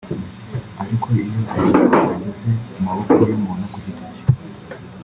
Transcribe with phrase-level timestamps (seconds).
[0.81, 1.23] ariko iyo
[1.53, 4.23] ayo mabanga ageze mu maboko y’umuntu ku giti cye